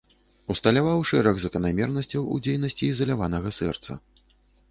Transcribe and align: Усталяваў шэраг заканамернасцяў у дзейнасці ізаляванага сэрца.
Усталяваў 0.53 1.03
шэраг 1.09 1.35
заканамернасцяў 1.43 2.21
у 2.35 2.39
дзейнасці 2.47 2.83
ізаляванага 2.87 3.49
сэрца. 3.61 3.91